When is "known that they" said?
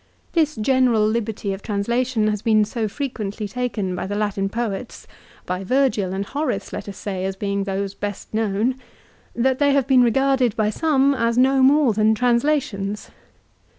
8.33-9.73